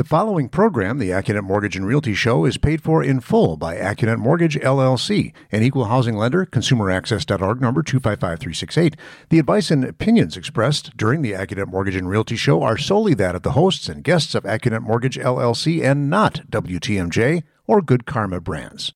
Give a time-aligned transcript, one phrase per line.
[0.00, 3.76] The following program, the Accunet Mortgage and Realty Show, is paid for in full by
[3.76, 8.96] Accunet Mortgage LLC, an equal housing lender, consumeraccess.org number 255368.
[9.28, 13.34] The advice and opinions expressed during the Accunet Mortgage and Realty Show are solely that
[13.34, 18.40] of the hosts and guests of Accunet Mortgage LLC and not WTMJ or Good Karma
[18.40, 18.94] Brands.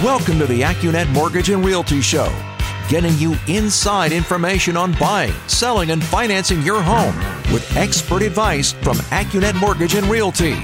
[0.00, 2.32] Welcome to the Accunet Mortgage and Realty Show,
[2.88, 7.16] getting you inside information on buying, selling, and financing your home
[7.52, 10.54] with expert advice from Accunet Mortgage and Realty.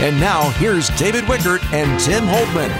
[0.00, 2.70] And now, here's David Wickert and Tim Holdman.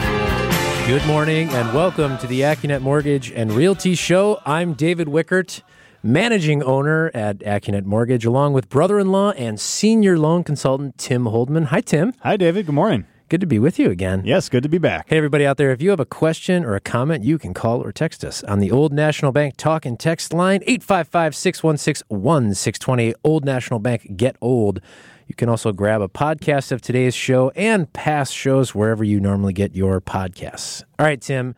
[0.86, 4.40] Good morning and welcome to the Accunet Mortgage and Realty Show.
[4.44, 5.62] I'm David Wickert,
[6.02, 11.24] managing owner at Accunet Mortgage, along with brother in law and senior loan consultant Tim
[11.24, 11.66] Holdman.
[11.66, 12.14] Hi, Tim.
[12.22, 12.66] Hi, David.
[12.66, 13.06] Good morning.
[13.32, 14.20] Good to be with you again.
[14.26, 15.06] Yes, good to be back.
[15.08, 17.80] Hey, everybody out there, if you have a question or a comment, you can call
[17.80, 23.14] or text us on the Old National Bank talk and text line 855 616 1620.
[23.24, 24.82] Old National Bank Get Old.
[25.26, 29.54] You can also grab a podcast of today's show and past shows wherever you normally
[29.54, 30.84] get your podcasts.
[30.98, 31.54] All right, Tim,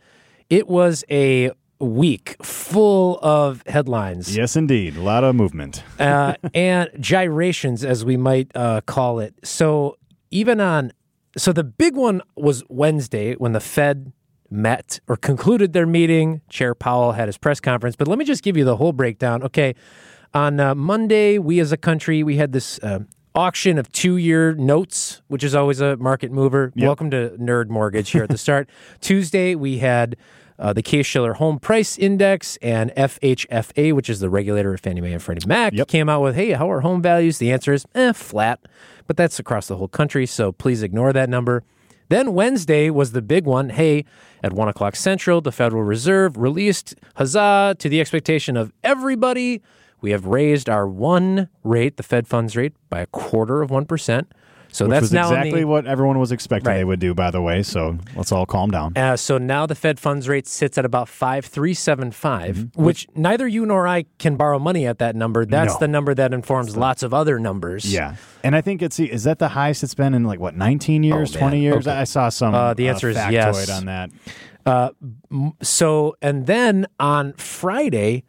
[0.49, 1.51] it was a
[1.81, 4.37] week full of headlines.
[4.37, 4.97] Yes, indeed.
[4.97, 5.83] A lot of movement.
[5.99, 9.35] uh, and gyrations, as we might uh, call it.
[9.43, 9.97] So,
[10.31, 10.93] even on
[11.37, 14.13] so the big one was Wednesday when the Fed
[14.51, 16.41] met or concluded their meeting.
[16.49, 17.97] Chair Powell had his press conference.
[17.97, 19.43] But let me just give you the whole breakdown.
[19.43, 19.75] Okay,
[20.33, 22.79] on uh, Monday, we as a country we had this.
[22.83, 23.01] Uh,
[23.37, 26.73] auction of two-year notes, which is always a market mover.
[26.77, 26.87] Yep.
[26.87, 28.71] Welcome to Nerd Mortgage here at the start.
[29.01, 30.17] Tuesday, we had
[30.59, 35.13] uh, the Case-Shiller Home Price Index and FHFA, which is the regulator of Fannie Mae
[35.13, 35.89] and Freddie Mac, Yep.
[35.89, 37.39] came out with, hey, how are home values?
[37.39, 38.61] The answer is, eh, flat.
[39.07, 41.63] But that's across the whole country, so please ignore that number.
[42.09, 43.71] Then Wednesday was the big one.
[43.71, 44.05] Hey,
[44.43, 49.63] at 1 o'clock Central, the Federal Reserve released, huzzah, to the expectation of everybody.
[50.01, 54.27] We have raised our one rate, the Fed funds rate, by a quarter of 1%.
[54.75, 56.79] So Which that's now exactly the- what everyone was expecting Right.
[56.79, 57.63] they would do, by the way.
[57.63, 58.93] So let's all calm down.
[58.97, 62.83] Uh, so now the Fed funds rate sits at about 5.375, Mm-hmm.
[62.83, 65.47] which neither you nor I can borrow money at that number.
[65.47, 65.79] That's No.
[65.79, 67.93] the number that informs lots of other numbers.
[67.95, 68.17] Yeah.
[68.43, 71.37] And I think it's is that the highest it's been in like what 19 years,
[71.37, 71.87] Oh, 20 years?
[71.87, 71.97] Okay.
[71.97, 73.71] I saw some Uh, the answer is factoid yes.
[73.71, 74.11] on that.
[75.63, 78.25] So, and then on Friday,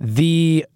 [0.00, 0.66] the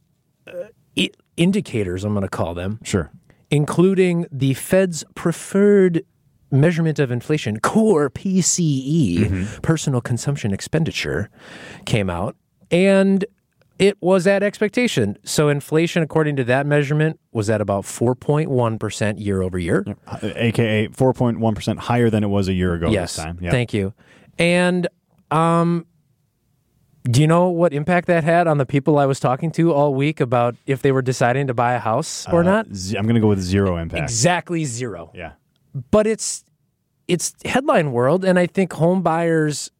[0.47, 0.53] uh,
[0.97, 3.11] I- indicators, I'm going to call them, Sure.
[3.51, 6.03] Including the Fed's preferred
[6.51, 9.61] measurement of inflation, core PCE, Mm-hmm.
[9.61, 11.29] personal consumption expenditure,
[11.85, 12.37] came out.
[12.71, 13.25] And
[13.79, 15.17] it was at expectation.
[15.25, 19.85] So inflation, according to that measurement, was at about 4.1% year over year.
[20.07, 23.17] Uh, AKA 4.1% higher than it was a year ago Yes.
[23.17, 23.39] this time.
[23.41, 23.51] Yeah.
[23.51, 23.93] Thank you.
[24.39, 24.89] And
[25.31, 25.87] um,
[27.09, 29.95] do you know what impact that had on the people I was talking to all
[29.95, 32.75] week about if they were deciding to buy a house or Uh, not?
[32.75, 34.03] z- I'm going to go with zero impact.
[34.03, 35.11] Exactly zero.
[35.15, 35.33] Yeah.
[35.91, 36.45] But it's
[37.07, 39.71] it's headline world, and I think home buyers.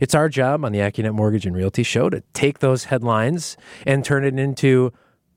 [0.00, 4.04] It's our job on the Accunet Mortgage and Realty Show to take those headlines and
[4.04, 4.92] turn it into.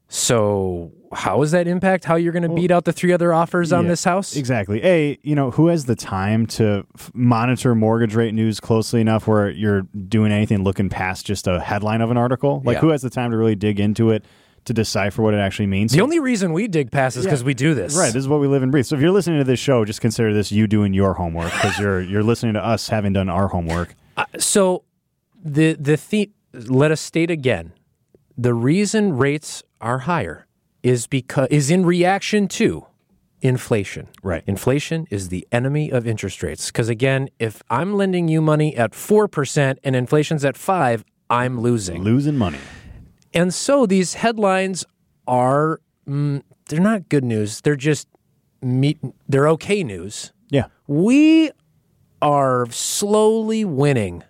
[0.07, 2.06] So, how is that impact?
[2.06, 4.36] How you're going to beat out the three other offers on Yeah, this house?
[4.36, 4.84] Exactly.
[4.84, 9.28] A, you know, who has the time to f- monitor mortgage rate news closely enough
[9.28, 12.62] where you're doing anything looking past just a headline of an article?
[12.66, 12.81] Like, Yeah.
[12.81, 14.26] who has the time to really dig into it
[14.66, 15.92] to decipher what it actually means?
[15.92, 17.96] The only reason we dig past is because we do this.
[17.96, 18.86] Right, this is what we live and breathe.
[18.86, 21.78] So if you're listening to this show, just consider this you doing your homework because
[21.80, 23.96] you're you're listening to us having done our homework.
[24.18, 24.84] Uh, so
[25.44, 26.30] the the the
[26.68, 27.74] let us state again,
[28.38, 30.47] the reason rates are higher
[30.85, 32.85] is because is in reaction to
[33.41, 34.07] inflation.
[34.23, 34.44] Right.
[34.46, 38.91] Inflation is the enemy of interest rates because again, if I'm lending you money at
[38.91, 42.03] 4% and inflation's at 5, I'm losing.
[42.03, 42.59] Losing money.
[43.34, 44.85] And so these headlines
[45.28, 47.62] are mm, they're not good news.
[47.62, 48.07] They're just
[48.62, 50.67] meet, they're okay news Yeah.
[50.88, 51.52] we
[52.22, 54.23] are slowly winning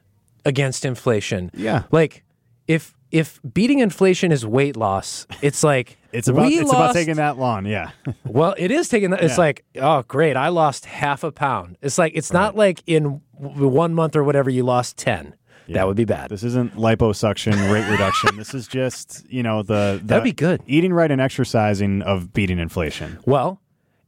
[0.46, 1.52] against inflation.
[1.54, 1.84] Yeah.
[1.92, 2.24] Like
[2.68, 7.16] if if beating inflation is weight loss, it's like It's about it's lost, about taking
[7.16, 7.66] that long.
[7.66, 7.92] Yeah.
[8.26, 9.24] Well, it is taking that.
[9.24, 9.46] It's Yeah.
[9.46, 11.78] like, oh great, I lost half a pound.
[11.82, 15.34] It's like it's not like in w- one month or whatever you lost 10.
[15.70, 16.30] That would be bad.
[16.30, 18.36] This isn't liposuction, rate reduction.
[18.38, 20.62] This is just, you know, the, the That'd be good.
[20.68, 23.18] Eating right and exercising of beating inflation.
[23.26, 23.60] Well,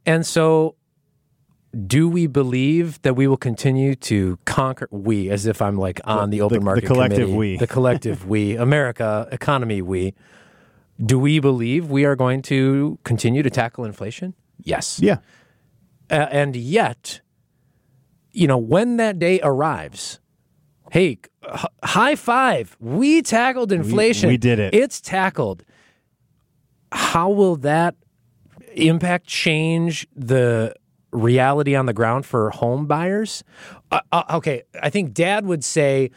[0.06, 0.76] and so
[1.86, 6.30] do we believe that we will continue to conquer we as if I'm like on
[6.30, 7.56] the, open the market collective committee, we.
[7.58, 10.14] the collective we America economy we
[11.04, 15.18] do we believe we are going to continue to tackle inflation yes Yeah.
[16.10, 17.20] uh, and yet
[18.32, 20.20] you know when that day arrives
[20.90, 24.74] hey h- high five we tackled inflation we did it.
[24.74, 25.64] it's tackled
[26.92, 27.94] how will that
[28.74, 30.74] impact change the
[31.10, 33.44] reality on the ground for home buyers?
[33.90, 36.10] Uh, uh, okay, I think Dad would say,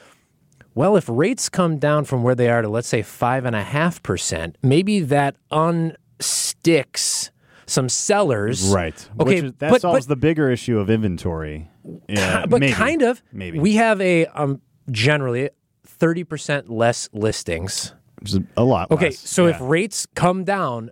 [0.75, 3.63] well, if rates come down from where they are to let's say five and a
[3.63, 7.29] half percent, maybe that unsticks
[7.65, 8.67] some sellers.
[8.69, 9.09] Right.
[9.19, 11.69] Okay, Which, that but- solves but- the bigger issue of inventory.
[12.07, 12.73] Yeah, but maybe.
[12.73, 13.23] kind of.
[13.31, 13.59] Maybe.
[13.59, 14.61] we have a um
[14.91, 15.49] generally
[15.85, 17.93] thirty percent less listings.
[18.19, 18.91] Which is a lot.
[18.91, 19.17] Okay, less.
[19.17, 20.91] so if rates come down,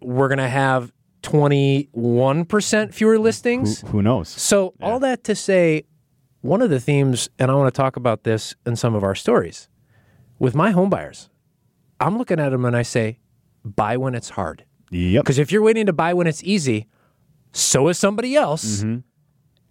[0.00, 0.92] we're gonna have
[1.24, 3.80] twenty one percent fewer listings.
[3.80, 4.28] who, who knows?
[4.28, 5.84] So all that to say,
[6.42, 9.14] one of the themes, and I want to talk about this in some of our
[9.14, 9.68] stories,
[10.38, 11.30] with my home buyers,
[11.98, 13.18] I'm looking at them and I say,
[13.64, 14.64] buy when it's hard.
[14.90, 15.24] Yep.
[15.24, 16.86] Because if you're waiting to buy when it's easy,
[17.52, 18.82] so is somebody else.
[18.82, 18.98] Mm-hmm.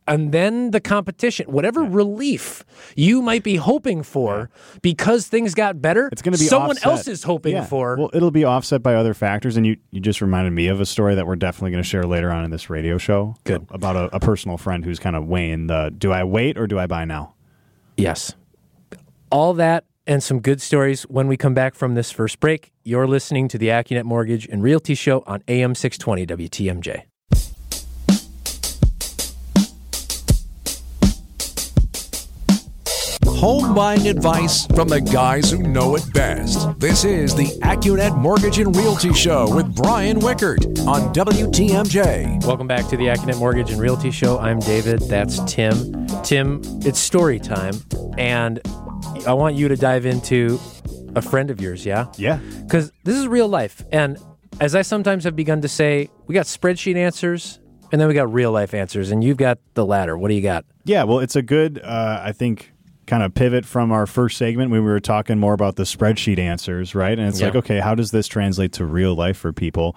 [0.08, 2.66] And then the competition, whatever relief
[2.96, 4.50] you might be hoping for
[4.82, 6.86] because things got better, It's going to be someone offset.
[6.86, 7.66] else is hoping Yeah.
[7.66, 7.96] for.
[7.98, 10.86] Well, it'll be offset by other factors, and you you just reminded me of a
[10.86, 13.36] story that we're definitely going to share later on in this radio show.
[13.46, 13.66] Good.
[13.70, 16.78] about a, a personal friend who's kind of weighing the: do I wait or do
[16.78, 17.34] I buy now?
[17.96, 18.34] Yes.
[19.32, 22.72] All that and some good stories when we come back from this first break.
[22.84, 27.04] You're listening to the AccuNet Mortgage and Realty Show on AM 620 WTMJ.
[33.44, 36.80] Home buying advice from the guys who know it best.
[36.80, 42.46] This is the AccuNet Mortgage and Realty Show with Brian Wickert on WTMJ.
[42.46, 44.40] Welcome back to the AccuNet Mortgage and Realty Show.
[44.40, 45.02] I'm David.
[45.10, 46.08] That's Tim.
[46.24, 47.74] Tim, it's story time.
[48.18, 48.62] And
[49.28, 50.58] I want you to dive into
[51.14, 52.06] a friend of yours, yeah?
[52.16, 53.84] Yeah, Because this is real life.
[53.92, 54.18] And
[54.62, 57.60] as I sometimes have begun to say, we got spreadsheet answers
[57.92, 59.12] and then we got real life answers.
[59.12, 60.18] And you've got the latter.
[60.18, 60.64] What do you got?
[60.86, 61.04] yeah.
[61.04, 62.73] Well, it's a good, uh, I think,
[63.06, 66.40] kind of pivot from our first segment when we were talking more about the spreadsheet
[66.40, 67.18] answers, right?
[67.20, 67.48] And it's Yeah.
[67.48, 69.96] like, okay, how does this translate to real life for people?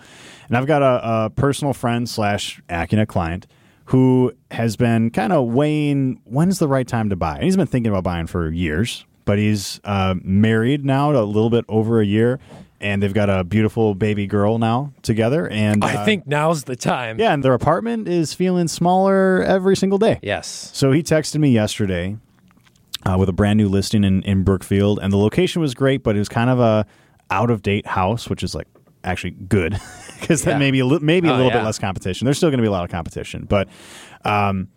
[0.48, 3.46] And I've got a, a personal friend slash Accunet client
[3.86, 7.36] who has been kind of weighing when's the right time to buy.
[7.36, 11.22] And he's been thinking about buying for years, but he's uh, married now to a
[11.22, 12.40] little bit over a year,
[12.80, 15.48] and they've got a beautiful baby girl now together.
[15.48, 17.20] And I uh, think now's the time.
[17.20, 20.18] yeah, and their apartment is feeling smaller every single day.
[20.20, 20.70] Yes.
[20.74, 22.16] So he texted me yesterday
[23.08, 26.16] uh, with a brand new listing in, in Brookfield, and the location was great, but
[26.16, 26.84] it was kind of a
[27.30, 28.66] out of date house, which is like
[29.04, 29.72] actually good
[30.20, 30.52] because Yeah.
[30.52, 31.58] then maybe a li- maybe a Oh, little yeah.
[31.58, 32.24] bit less competition.
[32.24, 33.68] There's still going to be a lot of competition, but
[34.24, 34.68] um,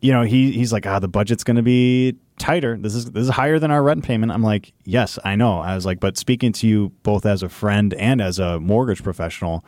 [0.00, 2.76] you know he he's like, ah, the budget's going to be tighter.
[2.76, 4.30] This is this is higher than our rent payment.
[4.32, 5.58] I'm like, yes, I know.
[5.60, 9.02] I was like, but speaking to you both as a friend and as a mortgage
[9.02, 9.64] professional,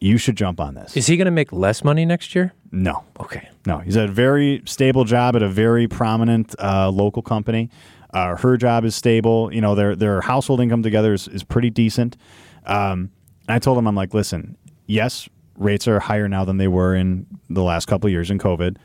[0.00, 0.96] you should jump on this.
[0.96, 2.52] Is he going to make less money next year?
[2.72, 3.48] no, Okay.
[3.66, 7.68] no, he's at a very stable job at a very prominent uh, local company.
[8.14, 9.52] Uh, her job is stable.
[9.52, 12.16] You know, their their household income together is, is pretty decent.
[12.66, 13.10] Um,
[13.48, 14.56] I told him, I'm like, listen,
[14.86, 18.38] yes, rates are higher now than they were in the last couple of years in
[18.38, 18.76] COVID.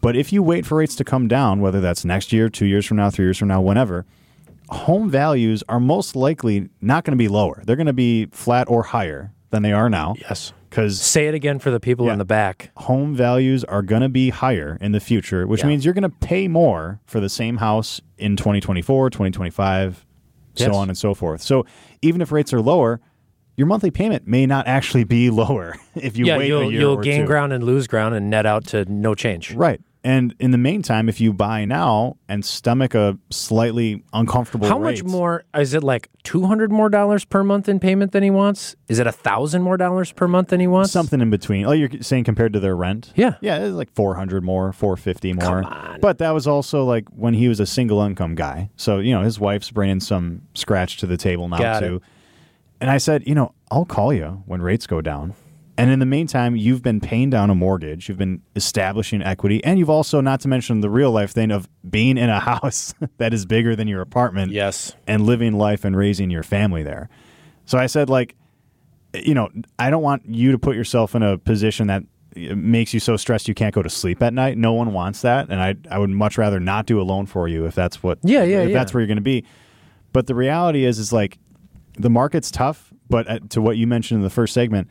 [0.00, 2.84] But if you wait for rates to come down, whether that's next year, two years
[2.86, 4.04] from now, three years from now, whenever,
[4.68, 7.62] home values are most likely not going to be lower.
[7.66, 10.16] They're going to be flat or higher than they are now.
[10.20, 10.52] Yes.
[10.68, 12.14] Because Say it again for the people Yeah.
[12.14, 12.70] in the back.
[12.76, 15.68] home values are going to be higher in the future, which Yeah.
[15.68, 20.04] means you're going to pay more for the same house in 2024, 2025,
[20.56, 20.66] Yes.
[20.68, 21.42] so on and so forth.
[21.42, 21.64] So
[22.00, 23.00] even if rates are lower,
[23.56, 26.80] your monthly payment may not actually be lower if you yeah, wait you'll a year
[26.80, 27.26] you'll or gain two.
[27.26, 29.54] ground and lose ground and net out to no change.
[29.54, 29.80] Right.
[30.04, 35.02] And in the meantime, if you buy now and stomach a slightly uncomfortable How rate,
[35.02, 35.84] much more is it?
[35.84, 38.74] Like two hundred more dollars per month in payment than he wants?
[38.88, 40.90] Is it a thousand more dollars per month than he wants?
[40.90, 41.66] Something in between.
[41.66, 43.12] Oh, you're saying compared to their rent?
[43.14, 43.36] Yeah.
[43.40, 45.62] Yeah, it's like 400 more, 450 more.
[45.62, 46.00] Come on.
[46.00, 48.70] But that was also like when he was a single income guy.
[48.76, 51.96] So, you know, his wife's bringing some scratch to the table now, Got too.
[51.96, 52.02] it.
[52.80, 55.34] And I said, you know, I'll call you when rates go down.
[55.78, 59.78] And in the meantime, you've been paying down a mortgage, you've been establishing equity, and
[59.78, 63.32] you've also, not to mention the real life thing of being in a house that
[63.32, 64.94] is bigger than your apartment Yes.
[65.06, 67.08] and living life and raising your family there.
[67.64, 68.34] So I said, like,
[69.14, 69.48] you know,
[69.78, 72.02] I don't want you to put yourself in a position that
[72.36, 74.58] uh, makes you so stressed you can't go to sleep at night.
[74.58, 77.46] No one wants that, and I I would much rather not do a loan for
[77.48, 78.74] you if that's what Yeah, yeah, if yeah.
[78.78, 79.44] that's where you're going to be.
[80.14, 81.38] But the reality is, is like
[81.98, 82.90] the market's tough.
[83.10, 84.88] But uh, to what you mentioned in the first segment,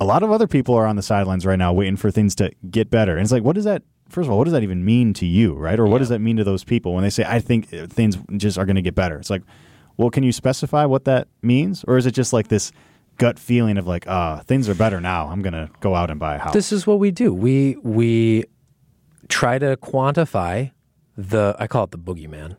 [0.00, 2.50] a lot of other people are on the sidelines right now waiting for things to
[2.70, 3.12] get better.
[3.12, 3.82] And it's like, what does that?
[4.08, 5.78] First of all, what does that even mean to you, right?
[5.78, 8.16] Or what does that mean to those people when they say, "I think uh, things
[8.36, 9.18] just are going to get better"?
[9.18, 9.42] It's like,
[9.96, 12.70] well, can you specify what that means, or is it just like this
[13.18, 15.28] gut feeling of like, ah, things are better now.
[15.28, 16.52] I'm going to go out and buy a house.
[16.52, 17.32] This is what we do.
[17.32, 18.44] We we
[19.28, 20.72] try to quantify
[21.16, 22.56] the I call it the boogeyman.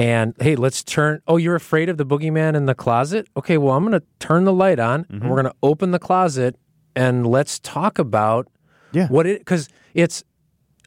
[0.00, 1.20] And hey, let's turn.
[1.28, 3.28] Oh, you're afraid of the boogeyman in the closet?
[3.36, 5.04] Okay, well, I'm going to turn the light on.
[5.04, 5.14] Mm-hmm.
[5.14, 6.56] and We're going to open the closet,
[6.96, 8.48] and let's talk about
[8.92, 9.08] Yeah.
[9.08, 10.24] what it because it's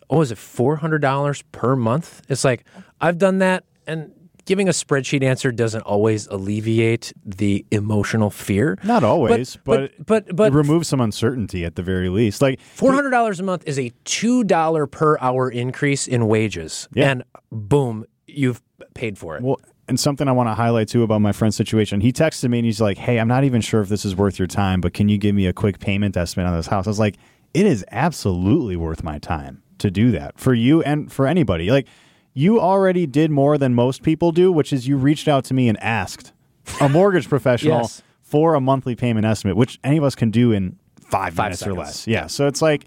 [0.09, 2.23] oh is it four hundred dollars per month?
[2.27, 2.65] It's like
[2.99, 4.11] I've done that, and
[4.45, 8.79] giving a spreadsheet answer doesn't always alleviate the emotional fear.
[8.83, 12.41] Not always, but but but, but it removes some uncertainty at the very least.
[12.41, 16.87] Like Four hundred dollars a month is a two dollar per hour increase in wages,
[16.93, 17.11] Yeah.
[17.11, 18.05] and boom,
[18.37, 18.61] you've
[18.93, 19.43] paid for it.
[19.43, 21.99] Well, and something I want to highlight too about my friend's situation.
[22.01, 24.39] He texted me and he's like, "Hey, I'm not even sure if this is worth
[24.39, 26.89] your time, but can you give me a quick payment estimate on this house?" I
[26.89, 27.17] was like,
[27.53, 31.87] "It is absolutely worth my time to do that for you and for anybody." Like,
[32.33, 35.67] you already did more than most people do, which is you reached out to me
[35.67, 36.31] and asked
[36.79, 38.01] a mortgage professional Yes.
[38.21, 41.67] for a monthly payment estimate, which any of us can do in five, Five minutes
[41.67, 42.07] or less.
[42.07, 42.85] Yeah, so it's like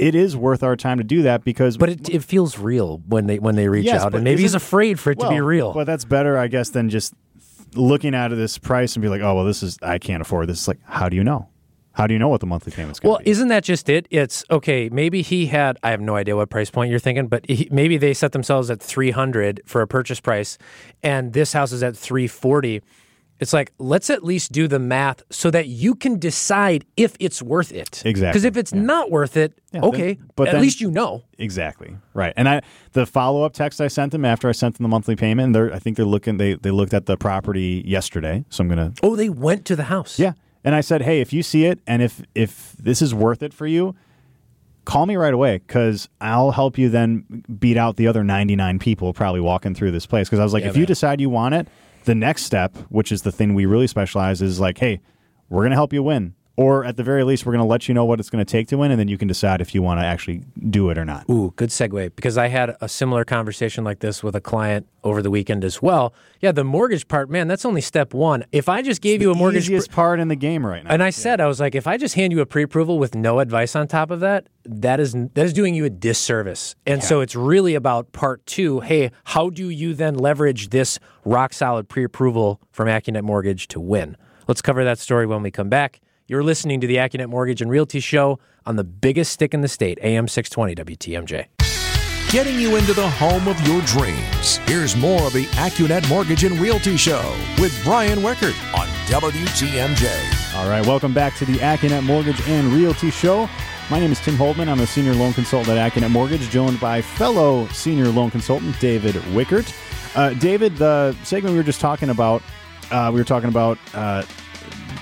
[0.00, 3.26] it is worth our time to do that because but it, it feels real when
[3.26, 5.44] they when they reach Yes, out, and maybe he's afraid for it to be Well,
[5.44, 5.72] real.
[5.74, 7.12] But that's better, I guess, than just
[7.74, 10.58] looking at this price and be like, oh, well, this is, I can't afford this.
[10.60, 11.48] It's like, how do you know?
[11.92, 13.30] How do you know what the monthly payment's going Well, to be?
[13.30, 14.06] isn't that just it?
[14.10, 14.88] It's okay.
[14.88, 15.76] Maybe he had.
[15.82, 18.70] I have no idea what price point you're thinking, but he, maybe they set themselves
[18.70, 20.56] at 300 for a purchase price,
[21.02, 22.80] and this house is at 340.
[23.40, 27.42] It's like let's at least do the math so that you can decide if it's
[27.42, 28.02] worth it.
[28.04, 31.24] Exactly, Because if it's not worth it, then- okay, but at then- least you know.
[31.38, 31.96] Exactly.
[32.14, 32.34] Right.
[32.36, 32.60] And I,
[32.92, 35.54] the follow up text I sent them after I sent them the monthly payment, and
[35.54, 38.44] they're, I think they're looking, they, they looked at the property yesterday.
[38.50, 40.18] So I'm going to, Oh, they went to the house.
[40.18, 40.32] yeah.
[40.62, 43.54] And I said, hey, if you see it and if, if this is worth it
[43.54, 43.94] for you,
[44.84, 49.14] call me right away because I'll help you then beat out the other 99 people
[49.14, 50.28] probably walking through this place.
[50.28, 51.68] Because I was like, Yeah, if you decide you want it,
[52.04, 55.00] the next step, which is the thing we really specialize, is like, hey,
[55.48, 56.34] we're going to help you win.
[56.60, 58.52] Or at the very least, we're going to let you know what it's going to
[58.52, 60.98] take to win, and then you can decide if you want to actually do it
[60.98, 61.24] or not.
[61.30, 62.14] Ooh, good segue.
[62.14, 65.80] Because I had a similar conversation like this with a client over the weekend as
[65.80, 66.12] well.
[66.38, 68.44] Yeah, the mortgage part, man, that's only step one.
[68.52, 70.90] If I just gave you a mortgage, easiest part in the game right now.
[70.90, 73.38] and I said I was like, if I just hand you a pre-approval with no
[73.38, 76.76] advice on top of that, that is that is doing you a disservice.
[76.86, 78.80] And so it's really about part two.
[78.80, 84.18] Hey, how do you then leverage this rock solid pre-approval from AccuNet Mortgage to win?
[84.46, 86.00] Let's cover that story when we come back.
[86.30, 89.68] You're listening to the AccuNet Mortgage and Realty Show on the biggest stick in the
[89.68, 91.46] state, AM 620 WTMJ.
[92.30, 94.58] Getting you into the home of your dreams.
[94.58, 100.54] Here's more of the AccuNet Mortgage and Realty Show with Brian Wickert on WTMJ.
[100.54, 103.50] All right, welcome back to the AccuNet Mortgage and Realty Show.
[103.90, 104.68] My name is Tim Holdman.
[104.68, 109.16] I'm a senior loan consultant at AccuNet Mortgage, joined by fellow senior loan consultant David
[109.34, 109.76] Wickert.
[110.16, 112.40] Uh, David, the segment we were just talking about,
[112.92, 114.22] uh, we were talking about uh,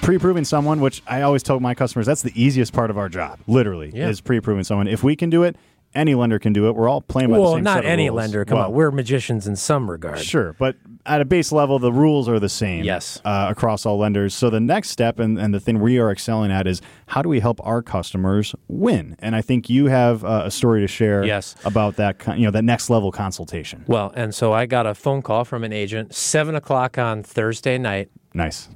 [0.09, 3.41] pre-approving someone, which I always tell my customers that's the easiest part of our job.
[3.47, 4.09] Literally, Yeah.
[4.09, 4.89] is pre-approving someone.
[4.89, 5.55] If we can do it,
[5.95, 6.75] any lender can do it.
[6.75, 8.17] We're all playing by the Well, same not set of any rules.
[8.17, 8.45] lender.
[8.47, 10.19] Come Well, on, we're magicians in some regard.
[10.21, 12.85] Sure, but at a base level, the rules are the same.
[12.85, 13.21] Yes.
[13.27, 14.33] uh, across all lenders.
[14.35, 17.29] So the next step and, and the thing we are excelling at is how do
[17.29, 19.15] we help our customers win?
[19.19, 21.23] And I think you have uh, a story to share.
[21.23, 21.55] Yes.
[21.67, 22.17] about that.
[22.35, 23.85] You know, that next level consultation.
[23.87, 27.77] Well, and so I got a phone call from an agent seven o'clock on Thursday
[27.77, 28.09] night.
[28.33, 28.71] Nice.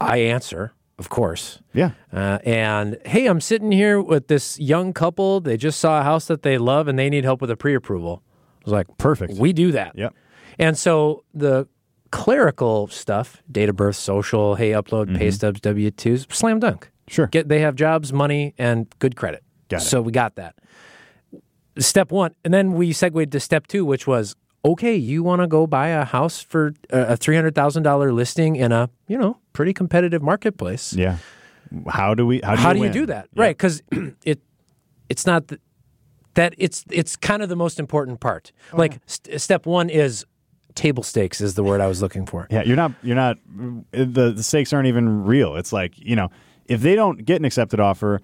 [0.00, 1.60] I answer, of course.
[1.72, 1.90] Yeah.
[2.12, 5.40] Uh, and hey, I'm sitting here with this young couple.
[5.40, 7.74] They just saw a house that they love and they need help with a pre
[7.74, 8.22] approval.
[8.24, 9.34] I was like, Perfect.
[9.34, 9.96] We do that.
[9.96, 10.14] Yep.
[10.58, 11.68] And so the
[12.10, 16.86] clerical stuff, date of birth, social, hey, upload pay stubs, W 2s, slam dunk.
[16.86, 16.90] Mm-hmm.
[17.08, 17.26] Sure.
[17.28, 19.44] Get They have jobs, money, and good credit.
[19.68, 19.84] Got it.
[19.84, 20.56] So we got that.
[21.78, 22.34] Step one.
[22.44, 24.34] And then we segued to step two, which was
[24.72, 28.72] okay, you want to go buy a house for uh, a a $300,000 listing in
[28.72, 31.16] a, you know, pretty competitive marketplace yeah.
[31.88, 32.40] How do we?
[32.44, 33.42] How do, how you, do you do that Yeah.
[33.42, 33.82] right because
[34.24, 34.40] it
[35.08, 35.60] it's not th-
[36.34, 40.24] that it's it's kind of the most important part Oh, like st- step one is
[40.74, 42.92] table stakes is the word i was looking for Yeah, you're not.
[43.02, 43.38] You're not.
[43.92, 45.56] The, the stakes aren't even real.
[45.56, 46.28] It's like you know,
[46.66, 48.20] if they don't get an accepted offer,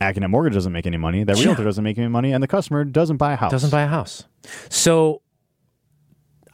[0.00, 1.24] Accunet Mortgage doesn't make any money.
[1.24, 1.46] That Yeah.
[1.46, 3.50] realtor doesn't make any money, and the customer doesn't buy a house.
[3.50, 4.24] doesn't buy a house
[4.68, 5.22] so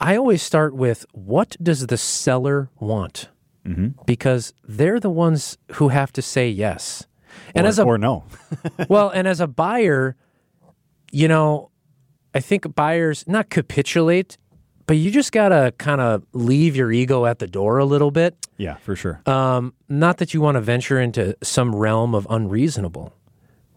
[0.03, 3.29] i always start with what does the seller want
[3.65, 4.03] Mm-hmm.
[4.07, 7.07] because they're the ones who have to say yes
[7.55, 8.25] and or, as a or no.
[8.89, 10.17] well, and as a buyer,
[11.13, 11.71] you know,
[12.35, 14.37] I think buyers not capitulate,
[14.87, 18.35] but you just gotta kind of leave your ego at the door a little bit.
[18.57, 19.23] yeah, for sure.
[19.27, 23.15] Um, not that you want to venture into some realm of unreasonable,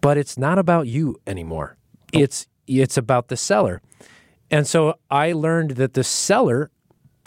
[0.00, 1.76] but it's not about you anymore.
[2.12, 3.80] It's it's about the seller.
[4.50, 6.70] And so I learned that the seller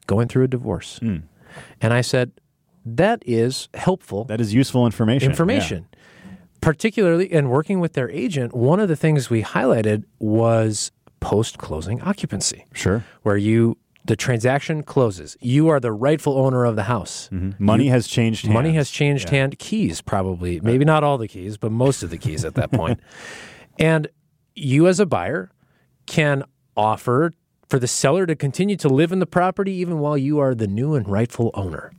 [0.08, 0.98] going through a divorce.
[1.00, 1.18] Hmm.
[1.82, 2.32] And I said,
[2.86, 5.30] that is helpful that is useful information.
[5.30, 5.88] information.
[6.62, 12.02] Particularly in working with their agent, one of the things we highlighted was post closing
[12.02, 13.04] occupancy, Sure.
[13.24, 15.38] where you the transaction closes.
[15.40, 17.30] You are the rightful owner of the house.
[17.32, 17.64] Mm-hmm.
[17.64, 18.50] Money has changed.
[18.50, 19.60] Money has changed hand.
[19.60, 20.60] Keys, probably.
[20.62, 23.00] Maybe not all the keys, but most of the keys at that point.
[23.78, 24.08] And
[24.56, 25.52] you, as a buyer,
[26.08, 26.44] can
[26.80, 27.34] offer
[27.68, 30.68] for the seller to continue to live in the property even while you are the
[30.68, 31.92] new and rightful owner.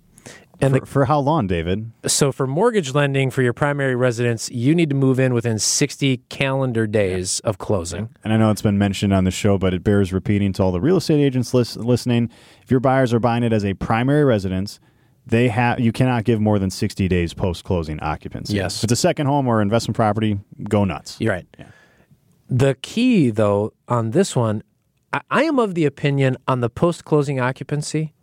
[0.62, 1.90] And For, for how long, David?
[2.06, 6.18] so, for mortgage lending for your primary residence, you need to move in within 60
[6.28, 8.10] calendar days of closing.
[8.24, 10.70] And I know it's been mentioned on the show, but it bears repeating to all
[10.72, 12.28] the real estate agents lis- listening.
[12.62, 14.80] If your buyers are buying it as a primary residence,
[15.26, 18.54] they have you cannot give more than 60 days post closing occupancy.
[18.54, 18.78] Yes.
[18.78, 21.16] If it's a second home or investment property, go nuts.
[21.20, 21.46] You're right.
[22.50, 24.62] The key, though, on this one,
[25.12, 28.14] I, I am of the opinion on the post closing occupancy,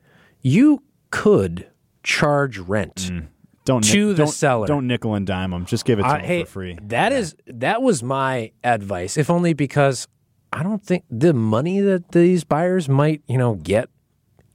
[0.41, 1.67] you could
[2.03, 2.96] charge rent.
[2.96, 3.27] Mm.
[3.65, 4.65] Don't To the don't, seller.
[4.65, 5.65] Don't nickel and dime them.
[5.65, 6.77] Just give it to them hey, for free.
[6.84, 10.08] that is that was my advice, if only because
[10.53, 13.89] I don't think the money that these buyers might, you know, get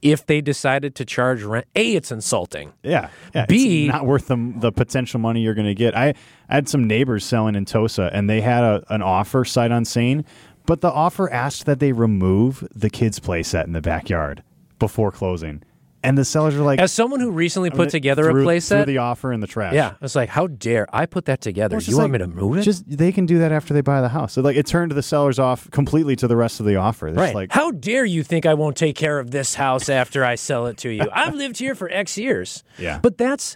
[0.01, 1.65] if they decided to charge rent.
[1.75, 2.73] A, it's insulting.
[2.83, 3.09] Yeah.
[3.33, 5.95] yeah B- it's not worth the, the potential money you're going to get.
[5.95, 6.09] I,
[6.49, 10.25] I had some neighbors selling in Tosa, and they had a, an offer sight unseen,
[10.65, 14.43] but the offer asked that they remove the kids' play set in the backyard
[14.79, 15.63] before closing.
[16.05, 18.45] And the sellers are like, As someone who recently put together threw, a threw
[18.79, 19.73] playset, the offer in the trash.
[19.73, 21.77] yeah, it's like, how dare I put that together?
[21.77, 22.63] It's You want like- me to move it?
[22.63, 24.33] Just they can do that after they buy the house.
[24.33, 27.09] So like it turned the sellers off completely to the rest of the offer.
[27.09, 27.33] They're Right.
[27.35, 30.65] like How dare you think I won't take care of this house after I sell
[30.67, 31.07] it to you?
[31.13, 32.65] I've lived here for X years.
[32.77, 32.99] Yeah.
[33.01, 33.55] But that's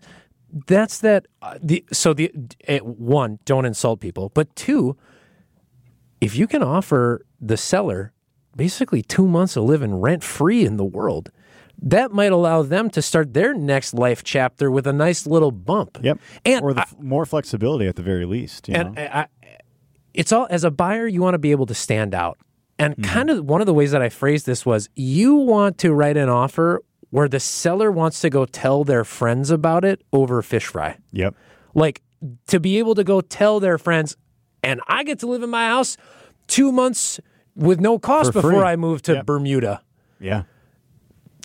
[0.67, 2.31] that's that uh, the so the
[2.69, 4.95] uh, one, don't insult people, but two,
[6.21, 8.13] if you can offer the seller
[8.55, 11.31] basically 2 months of living rent free in the world,
[11.79, 15.99] that might allow them to start their next life chapter with a nice little bump.
[16.01, 16.19] Yep.
[16.43, 18.67] And or the, more flexibility at the very least.
[18.67, 19.27] You and I,
[20.15, 22.39] it's all as a buyer, you want to be able to stand out.
[22.79, 23.11] And Mm-hmm.
[23.11, 26.17] kind of one of the ways that I phrased this was you want to write
[26.17, 30.65] an offer where the seller wants to go tell their friends about it over fish
[30.65, 30.97] fry.
[31.11, 31.35] yep.
[31.75, 32.01] Like
[32.47, 34.17] to be able to go tell their friends,
[34.67, 35.97] and I get to live in my house
[36.47, 37.19] two months
[37.55, 38.51] with no cost For free.
[38.51, 39.25] before I move to Yep.
[39.25, 39.81] Bermuda.
[40.19, 40.43] Yeah.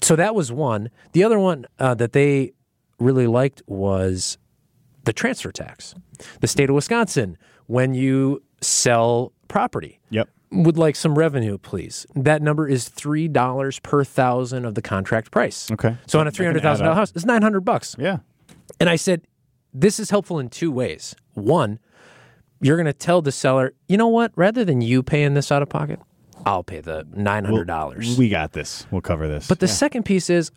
[0.03, 0.91] So that was one.
[1.13, 2.53] The other one uh, that they
[2.99, 4.39] really liked was
[5.05, 5.95] the transfer tax.
[6.41, 10.29] The state of Wisconsin, when you sell property, Yep.
[10.51, 12.07] would like some revenue, please.
[12.15, 15.71] That number is three dollars per thousand of the contract price.
[15.71, 15.97] Okay.
[16.07, 17.95] So on a three hundred thousand dollar house, it's nine hundred bucks.
[17.99, 18.19] Yeah.
[18.81, 19.23] And I said,
[19.73, 21.15] this is helpful in two ways.
[21.35, 21.79] One,
[22.63, 24.33] you're going to tell the seller, you know what?
[24.37, 26.01] Rather than you paying this out of pocket,
[26.47, 28.17] I'll pay the nine hundred dollars.
[28.17, 28.87] We got this.
[28.91, 29.47] We'll cover this.
[29.47, 30.51] But the second piece is,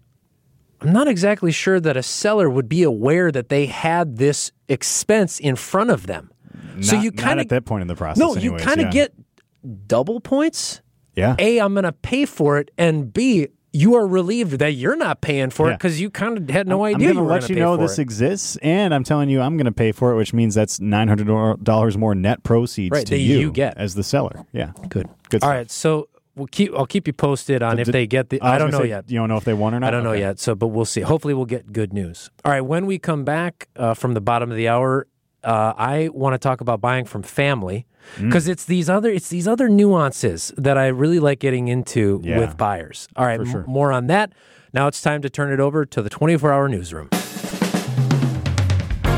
[0.82, 5.40] I'm not exactly sure that a seller would be aware that they had this expense
[5.40, 6.32] in front of them.
[6.82, 8.20] so you not kind at of that point in the process.
[8.20, 8.92] no, you kind of yeah.
[8.92, 9.14] get
[9.88, 10.82] double points.
[11.16, 11.36] yeah.
[11.40, 15.22] A, I'm going to pay for it, and B, you are relieved that you're not
[15.22, 17.50] paying for it because you kind of had no I'm idea going you to let
[17.50, 18.04] you know this it.
[18.04, 21.08] exists, and I'm telling you I'm going to pay for it, which means that's nine
[21.08, 21.28] hundred
[21.64, 23.78] dollars more net proceeds Right, to you, you get.
[23.78, 24.46] as the seller.
[24.54, 25.10] Yeah, Good.
[25.30, 25.50] Good All stuff.
[25.50, 26.74] right, so we'll keep.
[26.76, 28.40] I'll keep you posted on if Did- they get the.
[28.42, 29.10] was I don't know say, yet.
[29.10, 29.88] You don't know if they won or not.
[29.88, 30.40] I don't know yet.
[30.40, 31.02] So, but we'll see.
[31.02, 32.30] Hopefully, we'll get good news.
[32.46, 32.62] All right.
[32.62, 35.08] When we come back uh, from the bottom of the hour,
[35.46, 37.86] uh, I want to talk about buying from family
[38.18, 38.26] Mm.
[38.28, 42.38] because it's these other it's these other nuances that I really like getting into Yeah.
[42.40, 43.08] with buyers.
[43.16, 43.38] All right.
[43.40, 43.64] For m- sure.
[43.68, 44.32] more on that.
[44.74, 47.10] Now it's time to turn it over to the 24 hour newsroom.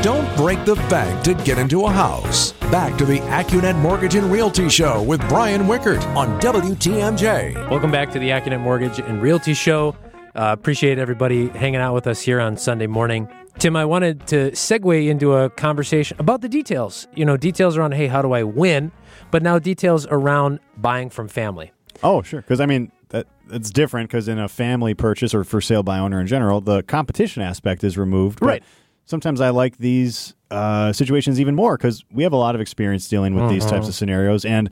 [0.00, 2.52] Don't break the bank to get into a house.
[2.70, 7.68] Back to the AccuNet Mortgage and Realty Show with Brian Wickert on WTMJ.
[7.68, 9.96] Welcome back to the Accunet Mortgage and Realty Show.
[10.36, 13.28] Uh, appreciate everybody hanging out with us here on Sunday morning.
[13.58, 17.08] Tim, I wanted to segue into a conversation about the details.
[17.16, 18.92] You know, details around, hey, how do I win?
[19.32, 21.72] But now details around buying from family.
[22.04, 22.40] Oh, sure.
[22.40, 25.98] Because I mean, that it's different because in a family purchase or for sale by
[25.98, 28.38] owner in general, the competition aspect is removed.
[28.40, 28.62] Right.
[29.06, 33.08] Sometimes I like these uh, situations even more because we have a lot of experience
[33.08, 33.74] dealing with these Uh-huh.
[33.76, 34.70] types of scenarios, and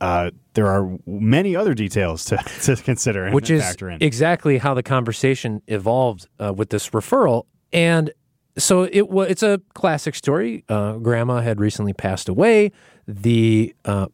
[0.00, 4.00] uh, there are many other details to, to consider and which is factor in.
[4.00, 7.46] exactly how the conversation evolved uh, with this referral.
[7.72, 8.12] And
[8.60, 9.28] so it was.
[9.30, 10.64] It's a classic story.
[10.68, 12.70] Uh, grandma had recently passed away.
[13.08, 14.06] The uh,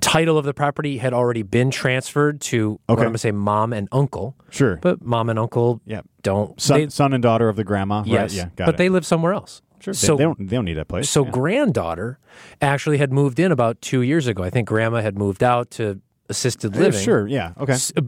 [0.00, 3.00] title of the property had already been transferred to what Okay.
[3.02, 4.36] I'm going to say mom and uncle.
[4.50, 4.76] sure.
[4.82, 6.00] But mom and uncle yeah.
[6.22, 6.60] don't.
[6.60, 7.98] Son, they, son and daughter of the grandma.
[8.00, 8.06] right?
[8.06, 8.48] yes, Yeah.
[8.56, 8.78] Got but it.
[8.78, 9.62] they live somewhere else.
[9.80, 9.92] sure.
[9.94, 10.38] They- So they, don't.
[10.38, 11.08] They don't need that place.
[11.10, 11.30] so Yeah.
[11.30, 12.18] granddaughter
[12.60, 14.42] actually had moved in about two years ago.
[14.42, 17.00] I think grandma had moved out to assisted Yeah, living.
[17.00, 17.26] Sure.
[17.26, 17.52] Yeah.
[17.58, 17.72] Okay.
[17.72, 18.02] s- uh,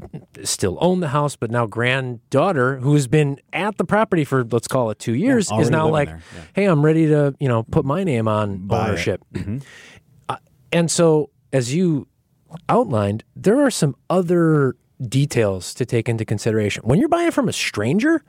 [0.44, 4.68] still own the house, but now granddaughter, who has been at the property for let's
[4.68, 6.18] call it two years, is now like, yeah.
[6.54, 9.20] "Hey, I'm ready to you know put my name on Buy ownership."
[10.28, 10.36] Uh,
[10.72, 12.06] and so, as you
[12.68, 14.76] outlined, there are some other
[15.08, 16.82] details to take into consideration.
[16.84, 18.22] When you're buying from a stranger,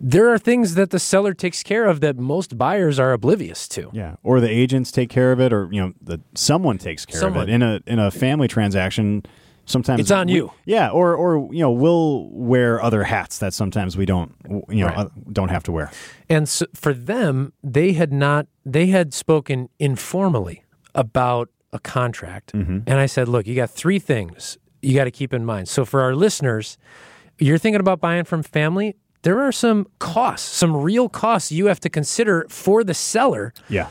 [0.00, 3.90] there are things that the seller takes care of that most buyers are oblivious to.
[3.92, 7.20] Yeah, or the agents take care of it, or you know, the someone takes care
[7.20, 7.44] Someone.
[7.44, 9.22] of it in a in a family transaction.
[9.68, 10.52] Sometimes It's on we- you.
[10.64, 14.32] Yeah, or or you know, we'll wear other hats that sometimes we don't
[14.68, 14.96] you know Right.
[14.98, 15.90] uh, don't have to wear.
[16.28, 20.62] And so for them, they had not they had spoken informally
[20.94, 22.52] about a contract.
[22.54, 25.84] And I said, "Look, you got three things you got to keep in mind." So
[25.84, 26.78] for our listeners,
[27.38, 28.94] you're thinking about buying from family,
[29.26, 33.52] there are some costs, some real costs you have to consider for the seller.
[33.68, 33.88] Yeah,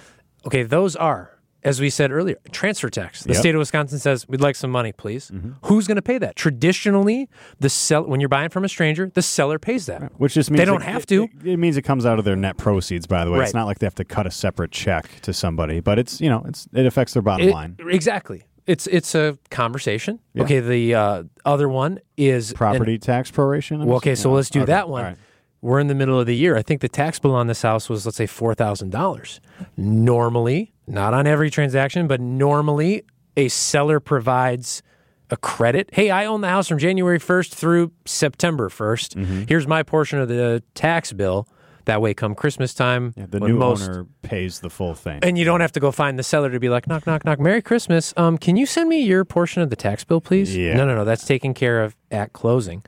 [0.48, 1.32] Okay, those are
[1.64, 3.24] as we said earlier, transfer tax.
[3.24, 3.40] The Yep.
[3.40, 5.54] state of Wisconsin says, "We'd like some money, please." Mm-hmm.
[5.64, 6.36] Who's going to pay that?
[6.36, 7.28] Traditionally,
[7.60, 10.12] the sell when you're buying from a stranger, the seller pays that.
[10.20, 11.24] which just means They don't it- have to.
[11.24, 13.08] It, it means it comes out of their net proceeds.
[13.08, 13.46] By the way, Right.
[13.46, 16.30] it's not like they have to cut a separate check to somebody, but it's you
[16.30, 17.76] know it's it affects their bottom It- line.
[17.90, 18.44] Exactly.
[18.68, 20.20] It's it's a conversation.
[20.34, 20.44] Yeah.
[20.44, 20.60] Okay.
[20.60, 23.82] The uh, other one is an- Property tax proration.
[23.82, 24.36] I'm well, okay, so assuming?
[24.36, 25.04] let's do Okay, that one.
[25.04, 25.18] right.
[25.62, 26.56] We're in the middle of the year.
[26.56, 29.40] I think the tax bill on this house was let's say four thousand dollars.
[29.78, 33.04] Normally, not on every transaction, but normally
[33.38, 34.82] a seller provides
[35.30, 35.90] a credit.
[35.94, 39.44] Hey, I own the house from January first through September 1st Mm-hmm.
[39.48, 41.48] Here's my portion of the tax bill.
[41.86, 45.20] That way, come Christmas time, Yeah, the new most owner pays the full thing.
[45.24, 47.40] and you don't have to go find the seller to be like, knock, knock, knock.
[47.40, 48.14] Merry Christmas.
[48.18, 50.56] Um, can you send me your portion of the tax bill, please?
[50.56, 50.76] Yeah.
[50.76, 51.06] No, no, no.
[51.06, 52.84] That's taken care of at closing.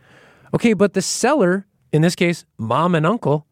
[0.53, 3.45] Okay, but the seller, in this case, mom and uncle,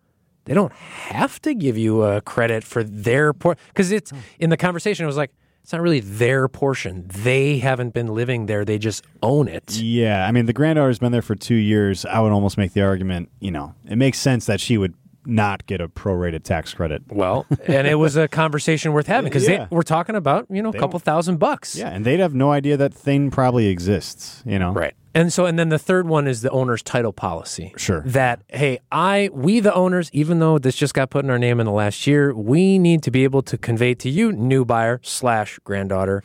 [0.45, 4.57] they don't have to give you a credit for their portion because it's in the
[4.57, 5.03] conversation.
[5.03, 5.31] It was like
[5.63, 7.05] it's not really their portion.
[7.07, 8.63] They haven't been living there.
[8.65, 9.75] They just own it.
[9.77, 12.05] Yeah, I mean, the granddaughter's been there for two years.
[12.05, 14.93] I would almost make the argument, you know, it makes sense that she would
[15.25, 17.03] not get a prorated tax credit.
[17.09, 19.67] Well, and it was a conversation worth having because Yeah.
[19.69, 21.75] we're talking about you know a couple thousand bucks.
[21.75, 24.71] Yeah, and they'd have no idea that thing probably exists, you know?
[24.71, 24.93] Right.
[25.13, 27.73] And so and then the third one is the owner's title policy.
[27.77, 28.01] Sure.
[28.05, 31.59] That hey, I we the owners, even though this just got put in our name
[31.59, 34.99] in the last year, we need to be able to convey to you, new buyer
[35.03, 36.21] slash granddaughter,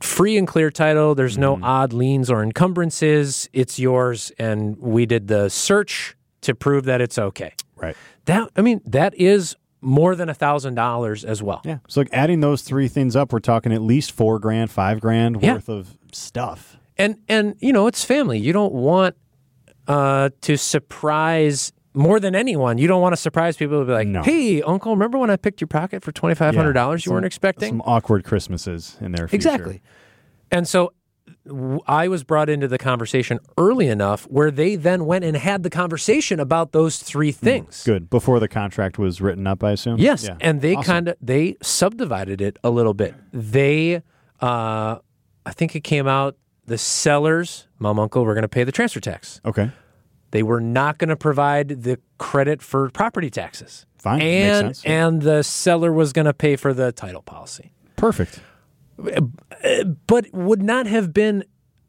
[0.00, 1.14] free and clear title.
[1.14, 1.64] There's no mm-hmm.
[1.64, 3.50] odd liens or encumbrances.
[3.52, 7.52] It's yours, and we did the search to prove that it's okay.
[7.82, 7.96] Right.
[8.26, 11.60] That I mean, that is more than a thousand dollars as well.
[11.64, 11.78] Yeah.
[11.88, 15.42] So like adding those three things up, we're talking at least four grand, five grand
[15.42, 15.54] Yeah.
[15.54, 16.76] worth of stuff.
[16.98, 19.16] and and you know it's family you don't want
[19.88, 24.06] uh to surprise more than anyone you don't want to surprise people to be like
[24.06, 24.22] No.
[24.22, 27.82] hey uncle remember when i picked your pocket for $2500 you Some- weren't expecting Some
[27.86, 29.36] awkward Christmases in their future.
[29.48, 29.82] exactly
[30.50, 30.92] and so
[31.88, 35.70] I was brought into the conversation early enough where they then went and had the
[35.70, 37.82] conversation about those three things.
[37.82, 38.10] Mm, Good.
[38.10, 39.98] Before the contract was written up, I assume?
[39.98, 40.36] Yes, Yeah.
[40.40, 40.84] and they Awesome.
[40.92, 43.14] kind of they subdivided it a little bit.
[43.32, 44.02] They,
[44.40, 44.98] uh,
[45.44, 49.00] I think it came out the sellers, mom, uncle, were going to pay the transfer
[49.00, 49.40] tax.
[49.44, 49.70] Okay.
[50.30, 53.84] They were not going to provide the credit for property taxes.
[53.98, 54.22] Fine.
[54.22, 58.40] And and the seller was going to pay for the title policy, Perfect.
[60.06, 61.44] But would not have been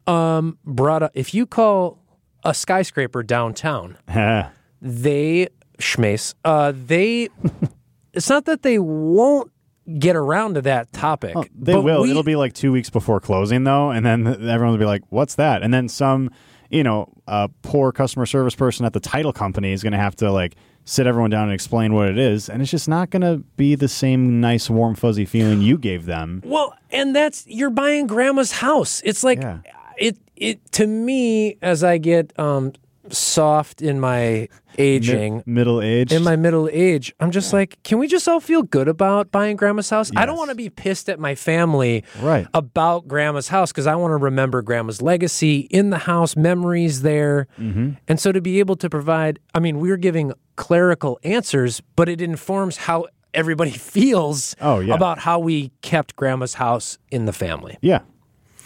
[0.06, 1.98] um, brought up if you call
[2.44, 3.96] a skyscraper downtown.
[4.82, 5.48] they
[5.78, 6.34] schmace.
[6.44, 7.28] Uh, they.
[8.12, 9.50] it's not that they won't
[9.98, 11.34] get around to that topic.
[11.54, 12.02] They but will.
[12.02, 15.02] we- It'll be like two weeks before closing, though, and then everyone will be like,
[15.10, 16.30] "What's that?" And then some,
[16.70, 20.16] you know, uh, poor customer service person at the title company is going to have
[20.16, 23.22] to like sit everyone down and explain what it is, and it's just not going
[23.22, 26.42] to be the same nice, warm, fuzzy feeling you gave them.
[26.44, 29.00] Well, and that's you're buying grandma's house.
[29.04, 29.58] It's like Yeah.
[29.98, 32.72] it it to me as I get um
[33.10, 35.42] soft in my aging.
[35.46, 36.12] Middle age.
[36.12, 39.56] in my middle age, I'm just like, can we just all feel good about buying
[39.56, 40.10] grandma's house?
[40.16, 42.46] I don't want to be pissed at my family Right.
[42.54, 47.46] about grandma's house because I want to remember grandma's legacy in the house, memories there.
[47.58, 47.90] Mm-hmm.
[48.08, 52.20] And so to be able to provide, I mean, we're giving clerical answers, but it
[52.20, 54.94] informs how everybody feels Oh, yeah.
[54.94, 57.78] about how we kept grandma's house in the family.
[57.80, 58.00] Yeah.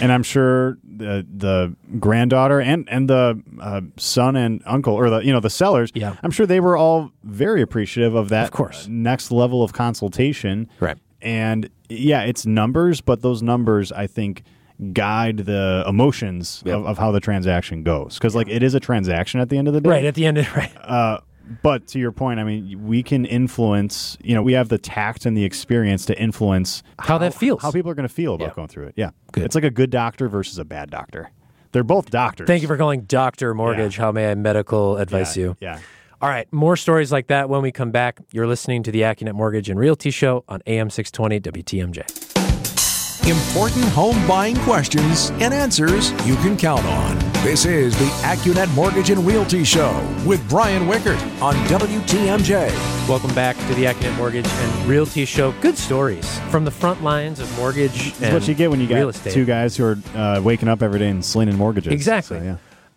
[0.01, 5.19] And I'm sure the the granddaughter and and the uh, son and uncle or the
[5.21, 5.91] you know the sellers.
[5.95, 6.17] Yeah.
[6.23, 8.45] I'm sure they were all very appreciative of that.
[8.45, 8.87] Of course.
[8.89, 10.69] next level of consultation.
[10.81, 10.99] Right.
[11.21, 14.45] And yeah, it's numbers, but those numbers I think
[14.93, 19.41] guide the emotions of, of how the transaction goes because like it is a transaction
[19.41, 19.91] at the end of the day.
[19.91, 20.73] Right at the end, of, right?
[20.77, 21.19] Uh,
[21.63, 24.17] but to your point, I mean, we can influence.
[24.23, 27.63] You know, we have the tact and the experience to influence How that feels.
[27.63, 28.55] how people are going to feel about Yeah.
[28.55, 28.95] going through it.
[28.97, 29.45] Yeah, Good.
[29.45, 31.31] It's like a good doctor versus a bad doctor.
[31.73, 32.47] They're both doctors.
[32.47, 33.97] Thank you for calling Doctor Mortgage.
[33.99, 35.57] How may I medical advice yeah, you?
[35.61, 35.79] Yeah.
[36.21, 38.21] All right, more stories like that when we come back.
[38.33, 43.29] You're listening to the AccuNet Mortgage and Realty Show on AM 620 WTMJ.
[43.29, 47.28] Important home buying questions and answers you can count on.
[47.43, 49.91] This is the AccuNet Mortgage and Realty Show
[50.27, 53.09] with Brian Wickert on WTMJ.
[53.09, 55.53] Welcome back to the AccuNet Mortgage and Realty Show.
[55.61, 59.07] Good stories from the front lines of mortgage That's what you get when you real
[59.07, 59.33] got estate.
[59.33, 61.93] two guys who are uh, waking up every day and slinging mortgages.
[61.93, 62.39] Exactly.
[62.39, 62.45] So,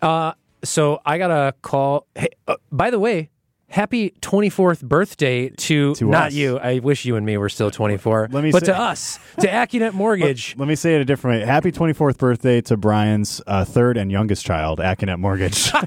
[0.02, 0.06] yeah.
[0.06, 0.32] Uh,
[0.64, 2.06] so I got a call.
[2.14, 3.30] Hey, uh, by the way,
[3.72, 6.34] happy 24th birthday to, To not us.
[6.34, 6.58] you.
[6.58, 8.28] I wish you and me were still 24.
[8.30, 10.54] Let me but say- to us, to AccuNet Mortgage.
[10.56, 11.46] Let me say it a different way.
[11.46, 15.72] Happy 24th birthday to Brian's uh, third and youngest child, Accunet Mortgage.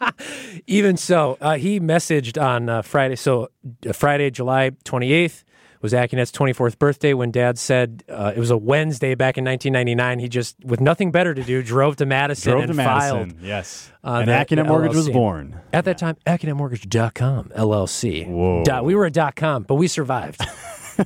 [0.66, 3.16] Even so, uh, he messaged on uh, Friday.
[3.16, 3.48] So
[3.86, 5.42] uh, Friday, July 28th
[5.80, 10.18] was AccuNet's 24th birthday when Dad said uh, it was a Wednesday back in 1999.
[10.18, 13.30] He just, with nothing better to do, drove to Madison Drove and to Madison.
[13.30, 13.40] filed.
[13.42, 13.90] Yes.
[14.04, 15.60] uh, and the Mortgage was born.
[15.72, 18.26] At that time, AccuNetMortgage.com, LLC.
[18.26, 18.64] Whoa.
[18.64, 20.40] Dot, we were a dot com, but we survived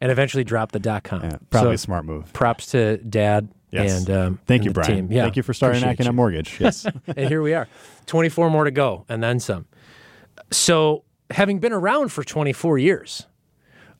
[0.00, 1.22] and eventually dropped the dot com.
[1.22, 2.32] Yeah, probably So, a smart move.
[2.32, 3.98] props to Dad Yes.
[3.98, 4.90] and um, Thank and you, Brian.
[5.08, 5.12] Team.
[5.12, 6.14] Yeah, Thank you for starting Accunet.
[6.14, 6.58] Mortgage.
[6.60, 6.86] Yes.
[7.08, 7.68] and here we are.
[8.06, 9.66] 24 more to go, and then some.
[10.50, 13.26] So, having been around for 24 years,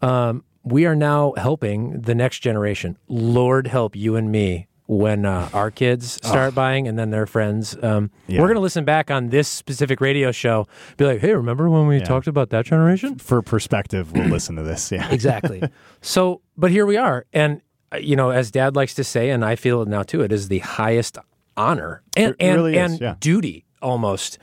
[0.02, 2.98] um, we are now helping the next generation.
[3.08, 7.76] Lord help you and me when uh, our kids start buying and then their friends.
[7.82, 8.40] Um, Yeah.
[8.40, 11.86] We're going to listen back on this specific radio show, be like, hey, remember when
[11.86, 13.16] we talked about that generation?
[13.18, 14.90] for perspective, we'll listen to this.
[14.90, 15.10] Yeah.
[15.10, 15.62] Exactly.
[16.00, 17.26] so, but here we are.
[17.32, 20.22] And, uh, you know, as dad likes to say, and I feel it now too,
[20.22, 21.18] it is the highest
[21.56, 23.14] honor and, and, really and yeah.
[23.18, 24.38] duty almost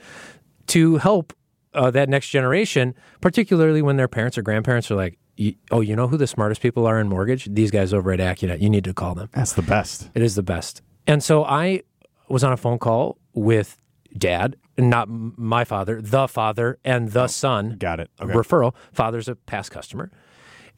[0.68, 1.32] to help
[1.74, 5.96] uh, that next generation, particularly when their parents or grandparents are like, "Y- oh, you
[5.96, 7.48] know who the smartest people are in mortgage?
[7.52, 8.60] These guys over at AccuNet.
[8.60, 9.28] You need to call them.
[9.32, 10.10] That's the best.
[10.14, 10.82] It is the best.
[11.06, 11.82] And so I
[12.28, 13.76] was on a phone call with
[14.16, 18.10] dad, not my father, the father, and the oh, son Got it.
[18.20, 18.32] Okay.
[18.32, 18.74] referral.
[18.92, 20.10] Father's a past customer.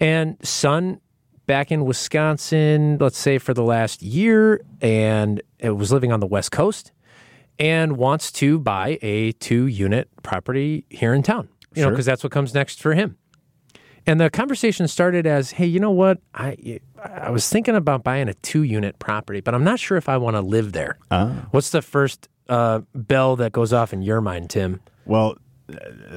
[0.01, 1.01] And son
[1.47, 6.27] back in Wisconsin, let's say for the last year, and it was living on the
[6.27, 6.93] West Coast
[7.59, 12.23] and wants to buy a two unit property here in town, you know, because that's
[12.23, 13.17] what comes next for him.
[14.07, 16.19] And the conversation started as, "Hey, you know what?
[16.35, 20.09] I I was thinking about buying a two unit property, but I'm not sure if
[20.09, 20.99] I want to live there.
[21.11, 21.47] Ah.
[21.51, 24.81] What's the first uh, bell that goes off in your mind, Tim?
[25.05, 25.37] Well,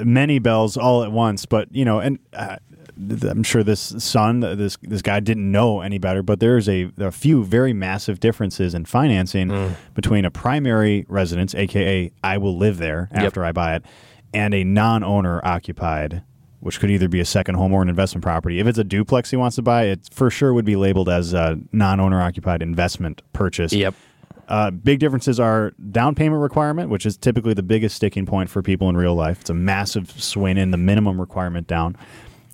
[0.04, 2.58] many bells all at once, but you know, and uh,
[3.24, 7.12] I'm sure this son, this this guy didn't know any better, but there's a, a
[7.12, 13.10] few very massive differences in financing between a primary residence, aka I will live there
[13.12, 13.86] after I buy it,
[14.34, 16.24] and a non-owner occupied.
[16.62, 18.60] Which could either be a second home or an investment property.
[18.60, 21.34] If it's a duplex he wants to buy, it for sure would be labeled as
[21.34, 23.72] a non-owner occupied investment purchase.
[23.72, 23.96] Yep.
[24.50, 28.62] Uh, big differences are down payment requirement, which is typically the biggest sticking point for
[28.62, 29.42] people in real life.
[29.42, 31.96] It's a massive swing in the minimum requirement down.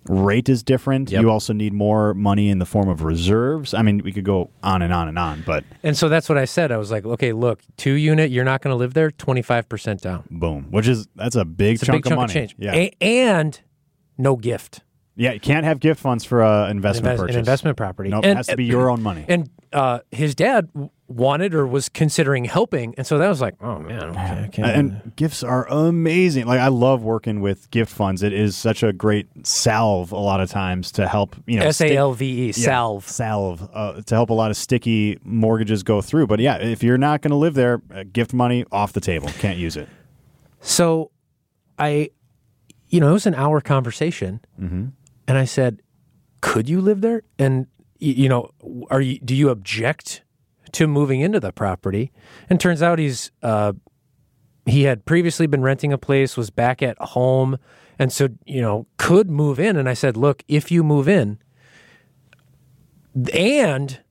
[0.07, 1.09] Rate is different.
[1.09, 1.21] Yep.
[1.21, 3.73] You also need more money in the form of reserves.
[3.73, 6.37] I mean, we could go on and on and on, but And so that's what
[6.37, 6.71] I said.
[6.71, 10.23] I was like, okay, look, two unit, you're not going to live there, 25% down.
[10.29, 12.33] boom, which is that's a big It's a chunk big chunk of of, money.
[12.33, 12.55] change.
[12.59, 13.59] Yeah, A- and
[14.17, 14.81] no gift.
[15.15, 15.31] yeah.
[15.33, 17.35] You can't have gift funds for a investment Invest- purchase.
[17.35, 18.09] an investment property.
[18.09, 19.25] Nope, it has to be your own money.
[19.27, 20.69] And uh, his dad
[21.07, 22.95] wanted or was considering helping.
[22.97, 24.67] And so that was like, oh, man, okay, I can't.
[24.71, 26.45] and gifts are amazing.
[26.45, 28.23] Like I love working with gift funds.
[28.23, 31.81] It is such a great salve a lot of times to help you know S
[31.81, 33.07] A L V E, salve.
[33.07, 36.27] salve uh, to help a lot of sticky mortgages go through.
[36.27, 39.27] But yeah, if you're not going to live there, uh, gift money off the table.
[39.39, 39.89] Can't use it.
[40.61, 41.11] So
[41.77, 42.09] I,
[42.89, 44.41] you know, it was an hour conversation.
[44.59, 44.87] Mm-hmm.
[45.27, 45.81] And I said,
[46.41, 47.23] could you live there?
[47.39, 47.67] And,
[47.99, 48.51] you know,
[48.89, 50.23] are you, do you object
[50.73, 52.11] to moving into the property?
[52.49, 53.73] And turns out he's, uh,
[54.65, 57.57] he had previously been renting a place, was back at home,
[57.97, 59.77] and so, you know, could move in.
[59.77, 61.39] And I said, look, if you move in,
[63.33, 64.01] and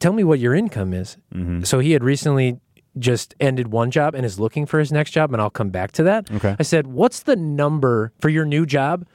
[0.00, 1.16] tell me what your income is.
[1.32, 1.62] Mm-hmm.
[1.62, 2.58] So he had recently
[2.98, 5.92] just ended one job and is looking for his next job, and I'll come back
[5.92, 6.30] to that.
[6.30, 6.56] Okay.
[6.58, 9.06] I said, What's the number for your new job?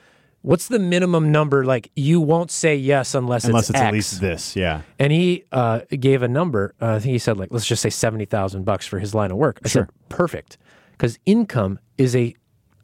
[0.44, 1.64] What's the minimum number?
[1.66, 3.86] Like, you won't say yes unless, Unless it's, X.
[3.86, 4.56] at least this.
[4.56, 4.82] Yeah.
[4.98, 6.74] And he uh, gave a number.
[6.82, 9.38] Uh, I think he said, like, let's just say 70000 bucks for his line of
[9.38, 9.60] work.
[9.64, 9.84] I Sure.
[9.86, 10.58] said, perfect.
[10.94, 12.36] Because income is a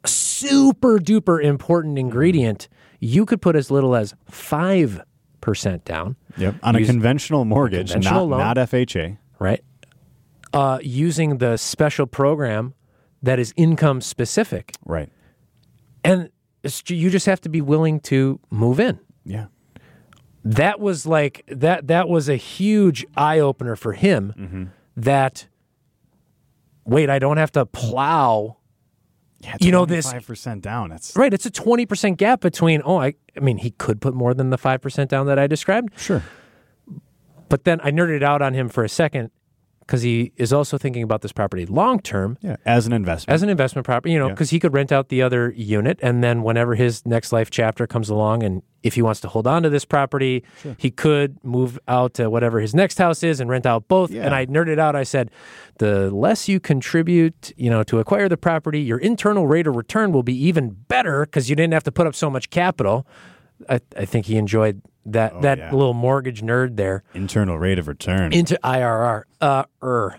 [0.04, 2.68] super duper important ingredient.
[3.00, 5.02] You could put as little as 5%
[5.84, 6.16] down.
[6.36, 6.54] Yep.
[6.62, 8.56] On a Use- conventional mortgage, conventional not loan.
[8.56, 9.18] not FHA.
[9.40, 9.62] right?
[10.52, 12.74] Uh, using the special program
[13.22, 15.10] that is income specific, Right.
[16.04, 16.30] and
[16.62, 18.98] it's, you just have to be willing to move in.
[19.24, 19.46] Yeah.
[20.44, 21.88] That was like that.
[21.88, 24.32] That was a huge eye opener for him.
[24.38, 24.64] Mm-hmm.
[24.96, 25.46] That
[26.84, 28.56] wait, I don't have to plow.
[29.40, 29.56] Yeah.
[29.60, 30.92] You know, this- five percent down.
[30.92, 32.80] It's Right, it's a twenty percent gap between.
[32.84, 33.14] Oh, I.
[33.36, 35.92] I mean, he could put more than the five percent down that I described.
[35.98, 36.22] sure.
[37.48, 39.30] But then I nerded out on him for a second.
[39.88, 43.34] Because he is also thinking about this property long term Yeah, as an investment.
[43.34, 44.34] as an investment property, you know, Yeah.
[44.34, 47.86] because he could rent out the other unit, and then whenever his next life chapter
[47.86, 50.44] comes along, and if he wants to hold on to this property,
[50.76, 54.10] he could move out to whatever his next house is and rent out both.
[54.10, 54.26] Yeah.
[54.26, 54.94] And I nerded out.
[54.94, 55.30] I said,
[55.78, 60.12] the less you contribute, you know, to acquire the property, your internal rate of return
[60.12, 63.06] will be even better because you didn't have to put up so much capital.
[63.68, 65.72] I, I think he enjoyed that that Oh, yeah.
[65.72, 68.32] little mortgage nerd there Internal rate of return.
[68.32, 69.24] into IRR.
[69.40, 70.18] Uh, er.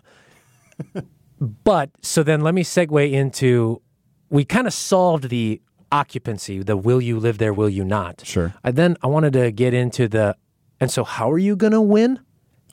[1.40, 3.82] but so then let me segue into
[4.30, 8.22] we kind of solved the occupancy, the will you live there, will you not?
[8.26, 8.54] Sure.
[8.64, 10.36] I then I wanted to get into the
[10.80, 12.20] and so how are you going to win?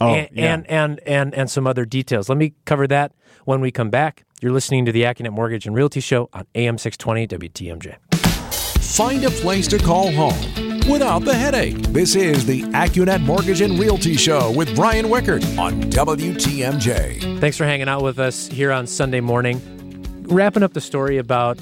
[0.01, 0.55] Oh, and, yeah.
[0.55, 2.29] and and and and some other details.
[2.29, 3.13] Let me cover that
[3.45, 4.25] when we come back.
[4.43, 7.97] You're listening to the Accunet Mortgage and Realty Show on AM 620 WTMJ.
[8.83, 11.77] Find a place to call home without the headache.
[11.89, 17.41] This is the Accunet Mortgage and Realty Show with Brian Wickert on WTMJ.
[17.41, 19.61] Thanks for hanging out with us here on Sunday morning.
[20.29, 21.59] Wrapping up the story about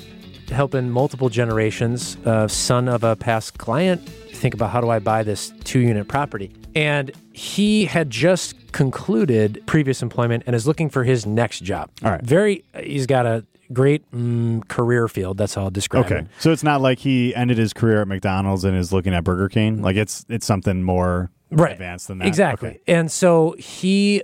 [0.49, 5.23] helping multiple generations, uh, son of a past client, think about how do I buy
[5.23, 6.53] this two unit property.
[6.75, 11.91] And he had just concluded previous employment and is looking for his next job.
[12.03, 12.23] All right.
[12.23, 15.39] Very, he's got a great mm, career field.
[15.39, 16.27] That's how I'll describe Okay, it.
[16.39, 19.49] so it's not like he ended his career at McDonald's and is looking at Burger
[19.49, 19.83] King.
[19.83, 21.73] Like it's it's something more right.
[21.73, 22.29] advanced than that.
[22.29, 22.69] Exactly.
[22.71, 22.81] Okay.
[22.87, 24.23] And so he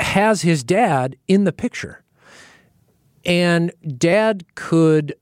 [0.00, 2.04] has his dad in the picture.
[3.24, 5.14] And dad could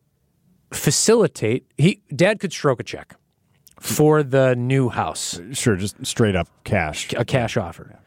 [0.72, 3.16] facilitate he dad could stroke a check
[3.80, 7.12] for the new house, Sure, just straight up cash.
[7.16, 7.98] a cash offer.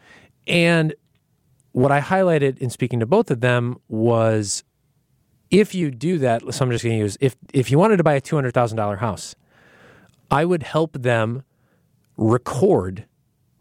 [0.48, 0.94] And
[1.72, 4.64] what I highlighted in speaking to both of them was
[5.52, 8.04] if you do that, so I'm just going to use if if you wanted to
[8.04, 9.36] buy a two hundred thousand dollar house,
[10.30, 11.44] I would help them
[12.18, 13.06] record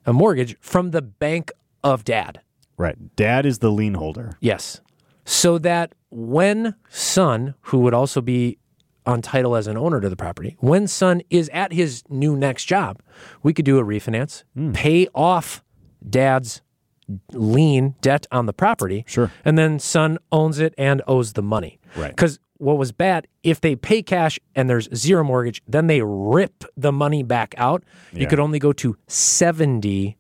[0.05, 1.51] a mortgage from the bank
[1.83, 2.40] of dad.
[2.77, 3.16] Right.
[3.16, 4.37] Dad is the lien holder.
[4.40, 4.81] Yes,
[5.25, 8.59] so that when son, who would also be
[9.05, 12.66] on title as an owner to the property, when son is at his new next
[12.66, 13.01] job,
[13.42, 14.73] we could do a refinance, hmm.
[14.73, 15.62] pay off
[16.09, 16.62] dad's
[17.33, 19.05] lien debt on the property.
[19.07, 19.31] Sure.
[19.44, 21.79] And then son owns it and owes the money.
[21.97, 22.11] Right.
[22.11, 26.64] Because what was bad, if they pay cash and there's zero mortgage, then they rip
[26.77, 27.85] the money back out.
[28.12, 30.16] You could only go to 70%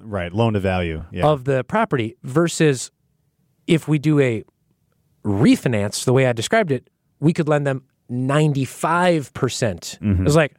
[0.00, 0.32] Right.
[0.32, 1.04] Loan to value.
[1.12, 1.26] Yeah.
[1.26, 2.90] of the property versus
[3.66, 4.44] if we do a
[5.24, 6.88] refinance the way I described it,
[7.20, 9.32] we could lend them 95%.
[9.34, 10.22] percent Mm-hmm.
[10.22, 10.54] It was like,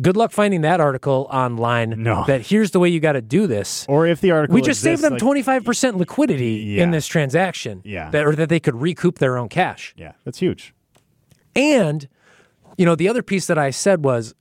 [0.00, 2.02] good luck finding that article online.
[2.02, 2.24] No.
[2.26, 3.86] That here's the way you got to do this.
[3.88, 6.82] or if the article we just saved them like- 25% liquidity Yeah.
[6.82, 7.80] in this transaction.
[7.84, 8.10] Yeah.
[8.10, 9.94] That, or that they could recoup their own cash.
[9.96, 10.74] Yeah, that's huge.
[11.54, 12.08] And,
[12.76, 14.34] you know, the other piece that I said was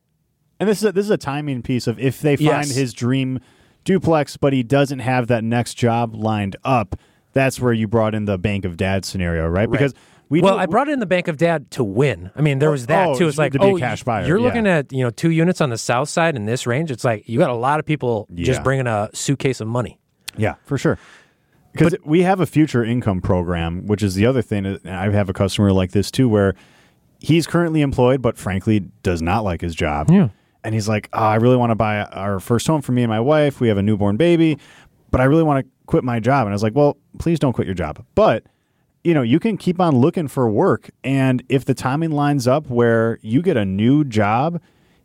[0.59, 2.75] And this is a, this is a timing piece of if they find Yes.
[2.75, 3.39] his dream
[3.83, 6.95] duplex, but he doesn't have that next job lined up.
[7.33, 9.69] That's where you brought in the Bank of Dad scenario, right?
[9.69, 9.93] Because
[10.29, 12.31] we well, do- I brought in the Bank of Dad to win.
[12.35, 13.27] I mean, there oh, was that oh, too.
[13.27, 14.45] It's to like, a oh, cash buyer, you're yeah.
[14.45, 16.91] looking at you know two units on the south side in this range.
[16.91, 19.99] It's like you got a lot of people just bringing a suitcase of money.
[20.37, 20.97] Yeah, for sure.
[21.71, 24.79] Because we have a future income program, which is the other thing.
[24.85, 26.55] I have a customer like this too, where
[27.19, 30.09] he's currently employed, but frankly does not like his job.
[30.09, 30.29] Yeah.
[30.63, 33.09] And he's like, oh, I really want to buy our first home for me and
[33.09, 33.59] my wife.
[33.59, 34.57] We have a newborn baby,
[35.11, 36.47] but I really want to quit my job.
[36.47, 38.03] And I was like, well, please don't quit your job.
[38.15, 38.45] But
[39.05, 40.89] you know, you can keep on looking for work.
[41.03, 44.59] And if the timing lines up where you get a new job,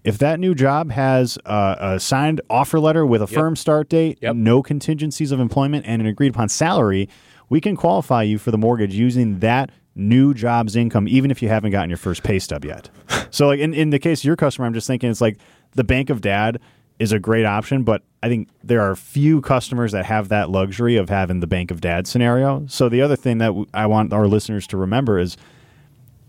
[0.04, 4.18] if that new job has a, a signed offer letter with a firm start date,
[4.22, 4.36] Yep.
[4.36, 7.10] no contingencies of employment, and an agreed upon salary,
[7.50, 11.48] we can qualify you for the mortgage using that new job's income, even if you
[11.48, 12.88] haven't gotten your first pay stub yet.
[13.30, 15.36] so, like in, in the case of your customer, I'm just thinking it's like
[15.72, 16.58] the Bank of Dad
[17.00, 20.96] is a great option, but I think there are few customers that have that luxury
[20.96, 22.66] of having the Bank of Dad scenario.
[22.68, 25.38] So, the other thing that I want our listeners to remember is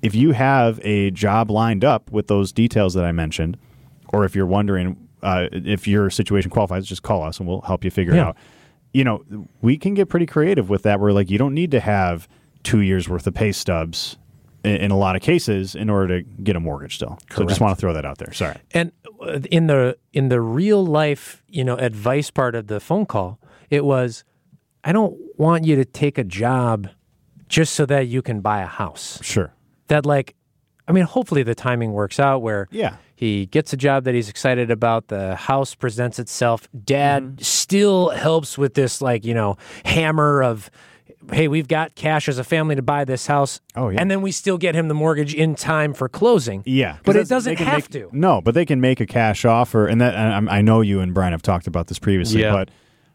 [0.02, 3.58] if you have a job lined up with those details that I mentioned,
[4.14, 7.84] or if you're wondering uh, if your situation qualifies, just call us and we'll help
[7.84, 8.38] you figure it out.
[8.94, 9.24] You know,
[9.62, 11.00] we can get pretty creative with that.
[11.00, 12.30] Where like you don't need to have
[12.64, 14.18] two years worth of pay stubs
[14.64, 17.18] in, a lot of cases in order to get a mortgage still.
[17.30, 17.50] So Correct.
[17.50, 18.32] just want to throw that out there.
[18.34, 18.58] Sorry.
[18.72, 18.92] And
[19.22, 23.40] uh, in the in the real life, you know, advice part of the phone call,
[23.70, 24.24] it was,
[24.84, 26.90] I don't want you to take a job
[27.48, 29.20] just so that you can buy a house.
[29.22, 29.54] Sure.
[29.88, 30.36] That like,
[30.88, 32.96] I mean, hopefully the timing works out where Yeah.
[33.16, 35.08] he gets a job that he's excited about.
[35.08, 36.68] The house presents itself.
[36.84, 40.70] Dad still helps with this, like, you know, hammer of,
[41.32, 43.62] hey, we've got cash as a family to buy this house.
[43.76, 44.00] Oh, yeah.
[44.02, 46.64] And then we still get him the mortgage in time for closing.
[46.66, 46.98] Yeah.
[47.04, 48.10] But it doesn't they can have make- to.
[48.12, 51.00] No, but they can make a cash offer, and that and I'm- I know you
[51.00, 52.42] and Brian have talked about this previously.
[52.42, 52.54] Yeah.
[52.54, 52.72] But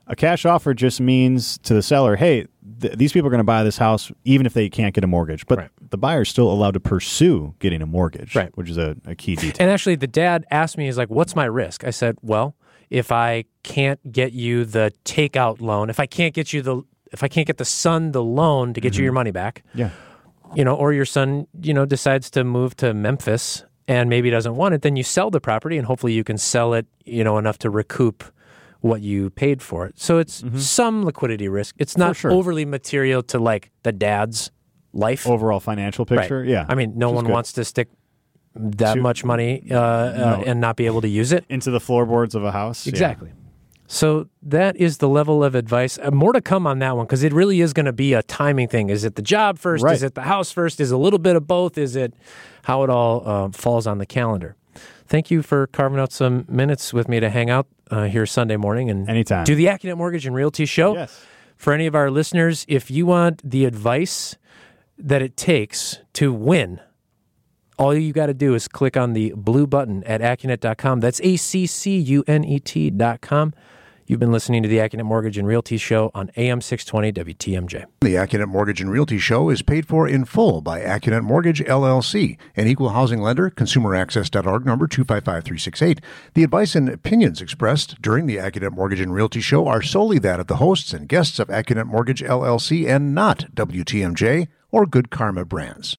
[0.08, 2.46] A cash offer just means to the seller, hey,
[2.80, 5.06] th- these people are going to buy this house even if they can't get a
[5.08, 5.44] mortgage.
[5.46, 5.68] But Right.
[5.90, 8.56] the buyer's still allowed to pursue getting a mortgage, Right.
[8.56, 9.56] which is a, a key detail.
[9.58, 11.82] And actually, the dad asked me, he's like, what's my risk?
[11.84, 12.54] I said, well,
[12.88, 16.82] if I can't get you the takeout loan, if I can't get you the,
[17.12, 19.90] if I can't get the son the loan to get you your money back, yeah.
[20.54, 24.56] you know, or your son, you know, decides to move to Memphis and maybe doesn't
[24.56, 27.38] want it, then you sell the property and hopefully you can sell it, you know,
[27.38, 28.24] enough to recoup
[28.80, 29.98] what you paid for it.
[29.98, 31.74] So it's some liquidity risk.
[31.78, 32.30] It's not sure.
[32.30, 34.50] overly material to like the dad's
[34.92, 35.26] life.
[35.26, 36.48] Overall financial picture, Right.
[36.48, 36.66] yeah.
[36.68, 37.88] I mean, no Which one wants to stick
[38.54, 41.44] that much money uh, uh, and not be able to use it.
[41.48, 42.86] into the floorboards of a house.
[42.86, 43.14] yeah.
[43.88, 45.98] So that is the level of advice.
[46.02, 48.22] Uh, more to come on that one because it really is going to be a
[48.22, 48.90] timing thing.
[48.90, 49.84] Is it the job first?
[49.84, 49.94] Right.
[49.94, 50.80] Is it the house first?
[50.80, 51.78] Is it a little bit of both?
[51.78, 52.14] Is it
[52.64, 54.56] how it all uh, falls on the calendar?
[55.06, 58.56] Thank you for carving out some minutes with me to hang out uh, here Sunday
[58.56, 59.44] morning and Anytime.
[59.44, 60.94] do the Accunet Mortgage and Realty Show.
[60.94, 61.24] Yes.
[61.56, 64.36] For any of our listeners, if you want the advice
[64.98, 66.80] that it takes to win,
[67.78, 71.00] all you got to do is click on the blue button at accunet.com.
[71.00, 73.54] That's A C C U N E T.com.
[74.08, 77.86] You've been listening to the Accunet Mortgage and Realty Show on AM 620 WTMJ.
[78.02, 82.38] The Accunet Mortgage and Realty Show is paid for in full by Accunet Mortgage LLC,
[82.54, 86.00] an equal housing lender, consumeraccess.org number 255368.
[86.34, 90.38] The advice and opinions expressed during the Accunet Mortgage and Realty Show are solely that
[90.38, 95.44] of the hosts and guests of Accunet Mortgage LLC and not WTMJ or Good Karma
[95.44, 95.94] Brands.